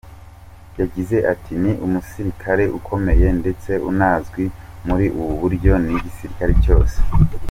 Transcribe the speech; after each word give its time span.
Yagize 0.79 1.17
ati” 1.33 1.51
Ni 1.61 1.71
umusirikare 1.85 2.63
ukomeye 2.77 3.27
ndetse 3.39 3.71
unazwi 3.89 4.43
muri 4.87 5.05
ubu 5.19 5.33
buryo 5.41 5.71
n’igisirikare 5.83 6.53
cyose. 6.63 6.97